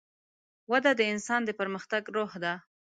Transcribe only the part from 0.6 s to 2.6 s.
وده د انسان د پرمختګ روح ده.